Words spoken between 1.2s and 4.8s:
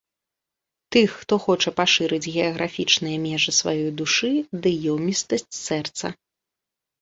хоча пашырыць геаграфічныя межы сваёй душы ды